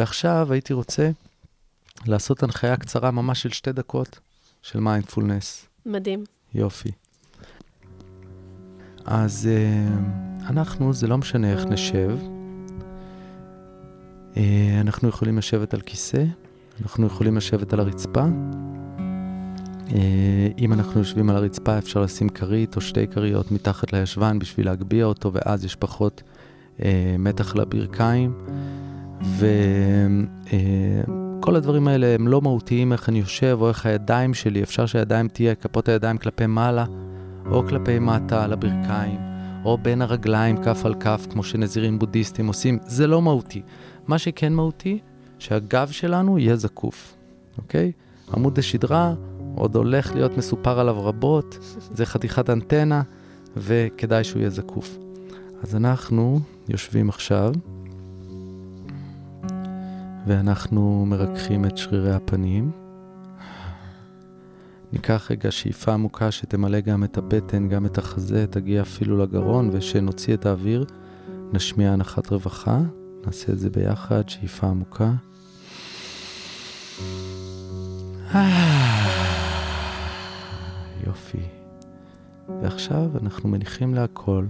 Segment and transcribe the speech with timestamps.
[0.00, 1.10] ועכשיו הייתי רוצה
[2.06, 4.18] לעשות הנחיה קצרה, ממש של שתי דקות,
[4.62, 5.66] של מיינדפולנס.
[5.86, 6.24] מדהים.
[6.54, 6.90] יופי.
[9.04, 12.18] אז uh, אנחנו, זה לא משנה איך נשב.
[14.34, 14.38] Uh,
[14.80, 16.24] אנחנו יכולים לשבת על כיסא,
[16.82, 18.24] אנחנו יכולים לשבת על הרצפה.
[19.86, 19.92] Uh,
[20.58, 25.04] אם אנחנו יושבים על הרצפה, אפשר לשים כרית או שתי כריות מתחת לישבן בשביל להגביה
[25.04, 26.22] אותו, ואז יש פחות
[26.78, 26.82] uh,
[27.18, 28.32] מתח לברכיים.
[29.22, 29.56] וכל
[31.56, 35.54] הדברים האלה הם לא מהותיים איך אני יושב או איך הידיים שלי, אפשר שהידיים תהיה,
[35.54, 36.84] כפות הידיים כלפי מעלה.
[37.50, 39.20] או כלפי מטה על הברכיים,
[39.64, 43.62] או בין הרגליים כף על כף, כמו שנזירים בודהיסטים עושים, זה לא מהותי.
[44.06, 44.98] מה שכן מהותי,
[45.38, 47.16] שהגב שלנו יהיה זקוף,
[47.58, 47.92] אוקיי?
[48.34, 49.14] עמוד השדרה
[49.54, 51.58] עוד הולך להיות מסופר עליו רבות,
[51.94, 53.02] זה חתיכת אנטנה,
[53.56, 54.98] וכדאי שהוא יהיה זקוף.
[55.62, 57.52] אז אנחנו יושבים עכשיו,
[60.26, 62.70] ואנחנו מרככים את שרירי הפנים.
[64.92, 70.34] ניקח רגע שאיפה עמוקה שתמלא גם את הבטן, גם את החזה, תגיע אפילו לגרון, ושנוציא
[70.34, 70.84] את האוויר,
[71.52, 72.80] נשמיע הנחת רווחה.
[73.26, 75.12] נעשה את זה ביחד, שאיפה עמוקה.
[81.06, 81.42] יופי.
[82.62, 84.46] ועכשיו אנחנו מניחים להכל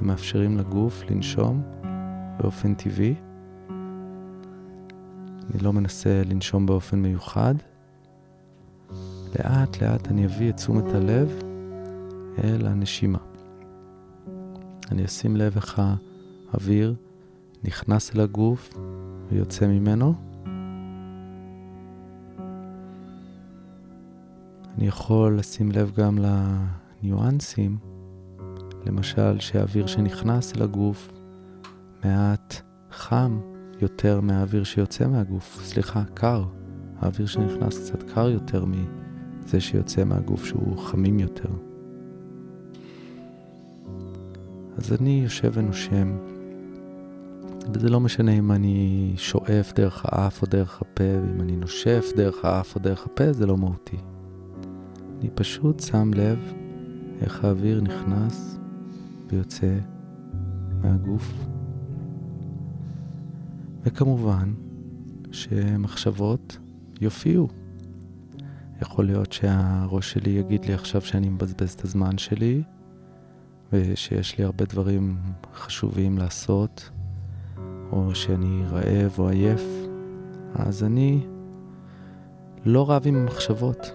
[0.00, 1.62] ומאפשרים לגוף לנשום
[2.38, 3.14] באופן טבעי.
[5.52, 7.54] אני לא מנסה לנשום באופן מיוחד.
[9.38, 11.38] לאט לאט אני אביא את תשומת הלב
[12.44, 13.18] אל הנשימה.
[14.90, 15.82] אני אשים לב איך
[16.52, 16.94] האוויר
[17.64, 18.74] נכנס אל הגוף
[19.28, 20.14] ויוצא ממנו.
[24.78, 27.78] אני יכול לשים לב גם לניואנסים,
[28.86, 31.12] למשל שהאוויר שנכנס אל הגוף
[32.04, 32.54] מעט
[32.90, 36.44] חם יותר מהאוויר שיוצא מהגוף, סליחה, קר.
[36.98, 38.72] האוויר שנכנס קצת קר יותר מ...
[39.46, 41.48] זה שיוצא מהגוף שהוא חמים יותר.
[44.76, 46.16] אז אני יושב ונושם,
[47.74, 52.44] וזה לא משנה אם אני שואף דרך האף או דרך הפה, ואם אני נושף דרך
[52.44, 53.96] האף או דרך הפה, זה לא מהותי.
[55.20, 56.52] אני פשוט שם לב
[57.20, 58.58] איך האוויר נכנס
[59.28, 59.78] ויוצא
[60.82, 61.34] מהגוף.
[63.84, 64.54] וכמובן
[65.32, 66.58] שמחשבות
[67.00, 67.48] יופיעו.
[68.82, 72.62] יכול להיות שהראש שלי יגיד לי עכשיו שאני מבזבז את הזמן שלי,
[73.72, 75.16] ושיש לי הרבה דברים
[75.54, 76.90] חשובים לעשות,
[77.92, 79.62] או שאני רעב או עייף,
[80.54, 81.26] אז אני
[82.64, 83.92] לא רב עם מחשבות.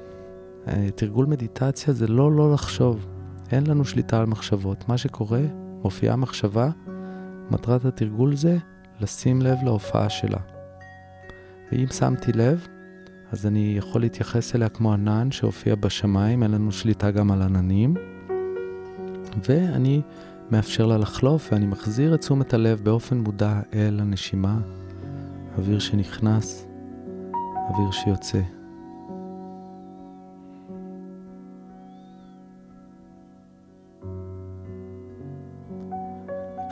[0.68, 3.08] אה, תרגול מדיטציה זה לא לא לחשוב.
[3.52, 4.90] אין לנו שליטה על מחשבות.
[4.90, 5.42] מה שקורה,
[5.84, 6.70] מופיעה מחשבה,
[7.52, 8.58] מטרת התרגול זה
[9.02, 10.40] לשים לב להופעה שלה.
[11.72, 12.68] ואם שמתי לב,
[13.32, 17.94] אז אני יכול להתייחס אליה כמו ענן שהופיע בשמיים, אין לנו שליטה גם על עננים.
[19.48, 20.02] ואני
[20.52, 24.60] מאפשר לה לחלוף ואני מחזיר את תשומת הלב באופן מודע אל הנשימה,
[25.58, 26.68] אוויר שנכנס,
[27.70, 28.57] אוויר שיוצא.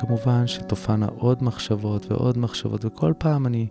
[0.07, 3.67] כמובן שתופענה עוד מחשבות ועוד מחשבות, וכל פעם אני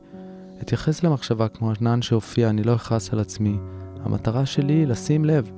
[0.62, 3.58] אתייחס למחשבה כמו ענן שהופיע, אני לא אכעס על עצמי.
[4.04, 5.50] המטרה שלי היא לשים לב.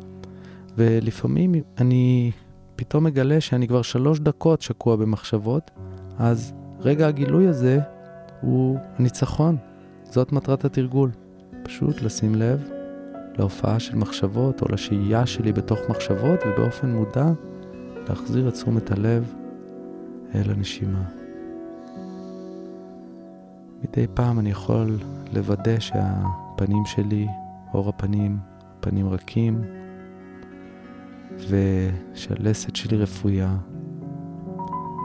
[0.76, 2.30] ולפעמים אני
[2.76, 5.70] פתאום מגלה שאני כבר שלוש דקות שקוע במחשבות,
[6.18, 7.80] אז רגע הגילוי הזה
[8.40, 9.56] הוא הניצחון.
[10.04, 11.10] זאת מטרת התרגול.
[11.62, 12.68] פשוט לשים לב
[13.38, 17.26] להופעה של מחשבות או לשהייה שלי בתוך מחשבות, ובאופן מודע
[18.08, 19.34] להחזיר את תשומת הלב
[20.36, 21.02] אל הנשימה.
[23.82, 24.98] מדי פעם אני יכול
[25.32, 27.26] לוודא שהפנים שלי,
[27.74, 28.38] אור הפנים,
[28.80, 29.62] פנים רכים,
[31.48, 33.56] ושהלסת שלי רפויה,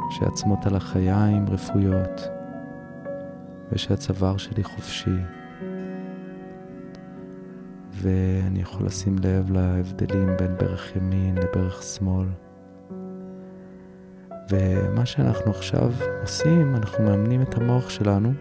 [0.10, 2.22] שעצמות על החיים רפויות,
[3.72, 5.18] ושהצוואר שלי חופשי.
[7.92, 12.28] ואני יכול לשים לב להבדלים בין ברך ימין לברך שמאל.
[14.50, 15.92] ומה שאנחנו עכשיו
[16.22, 18.34] עושים, אנחנו מאמנים את המוח שלנו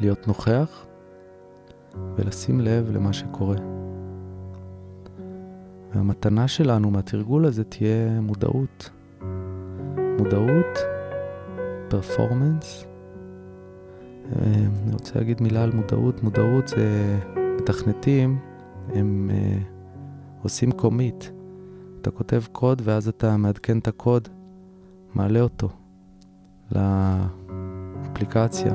[0.00, 0.86] להיות נוכח
[2.16, 3.56] ולשים לב למה שקורה.
[5.94, 8.90] והמתנה שלנו מהתרגול הזה תהיה מודעות.
[10.18, 10.78] מודעות,
[11.88, 12.84] פרפורמנס.
[14.42, 16.22] אני רוצה להגיד מילה על מודעות.
[16.22, 17.18] מודעות זה
[17.60, 18.38] מתכנתים,
[18.94, 21.32] הם uh, עושים קומית.
[22.00, 24.28] אתה כותב קוד ואז אתה מעדכן את הקוד,
[25.14, 25.68] מעלה אותו
[26.72, 28.72] לאפליקציה.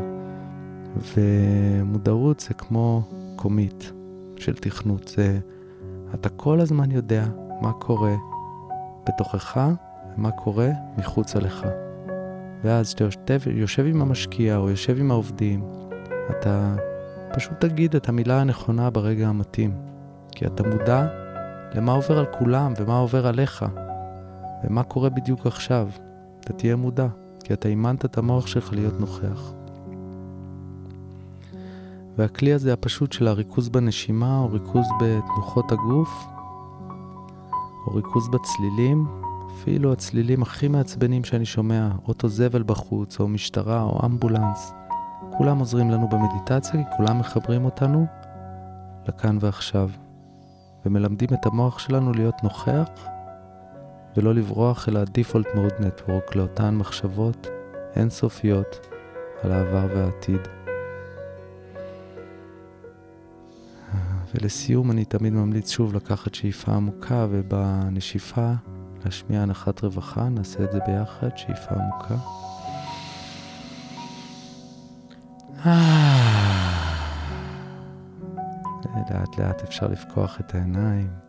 [1.17, 3.01] ומודעות זה כמו
[3.35, 3.91] קומית
[4.37, 5.07] של תכנות.
[5.07, 5.39] זה,
[6.13, 7.25] אתה כל הזמן יודע
[7.61, 8.15] מה קורה
[9.07, 9.59] בתוכך
[10.17, 11.67] ומה קורה מחוצה לך.
[12.63, 15.63] ואז כשאתה יושב, עם המשקיע או יושב עם העובדים,
[16.29, 16.75] אתה
[17.33, 19.73] פשוט תגיד את המילה הנכונה ברגע המתאים.
[20.31, 21.07] כי אתה מודע
[21.73, 23.65] למה עובר על כולם ומה עובר עליך,
[24.63, 25.89] ומה קורה בדיוק עכשיו.
[26.39, 27.07] אתה תהיה מודע,
[27.43, 29.53] כי אתה אימנת את המוח שלך להיות נוכח.
[32.17, 36.25] והכלי הזה הפשוט של הריכוז בנשימה, או ריכוז בתנוחות הגוף,
[37.87, 39.07] או ריכוז בצלילים,
[39.53, 44.73] אפילו הצלילים הכי מעצבנים שאני שומע, אוטו זבל בחוץ, או משטרה, או אמבולנס,
[45.37, 48.05] כולם עוזרים לנו במדיטציה, כי כולם מחברים אותנו
[49.07, 49.89] לכאן ועכשיו,
[50.85, 52.89] ומלמדים את המוח שלנו להיות נוכח,
[54.17, 57.47] ולא לברוח אל ה-Default Mode Network, לאותן מחשבות
[57.95, 58.87] אינסופיות
[59.43, 60.41] על העבר והעתיד.
[64.35, 68.51] ולסיום אני תמיד ממליץ שוב לקחת שאיפה עמוקה ובנשיפה
[69.05, 72.15] להשמיע הנחת רווחה, נעשה את זה ביחד, שאיפה עמוקה.
[79.11, 81.28] לאט לאט אפשר לפקוח את העיניים.